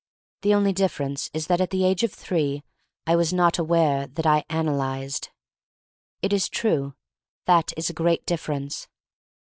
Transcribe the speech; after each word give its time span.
The 0.41 0.55
only 0.55 0.73
difference 0.73 1.29
is 1.31 1.45
that 1.45 1.61
at 1.61 1.69
the 1.69 1.85
age 1.85 2.01
of 2.01 2.11
three 2.11 2.63
I 3.05 3.15
was 3.15 3.31
not 3.31 3.59
aware 3.59 4.07
that 4.07 4.25
I 4.25 4.43
ana 4.49 4.71
lyzed. 4.71 5.29
It 6.23 6.33
is 6.33 6.49
true, 6.49 6.95
that 7.45 7.71
is 7.77 7.91
a 7.91 7.93
great 7.93 8.25
differ 8.25 8.53
ence. 8.53 8.87